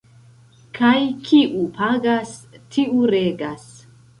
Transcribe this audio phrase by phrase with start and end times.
[0.77, 0.93] Kaj
[1.27, 2.33] kiu pagas,
[2.77, 3.71] tiu regas.